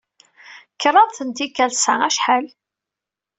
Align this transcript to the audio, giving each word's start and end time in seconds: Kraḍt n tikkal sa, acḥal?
Kraḍt 0.81 1.19
n 1.23 1.29
tikkal 1.31 1.71
sa, 1.83 1.93
acḥal? 2.07 2.45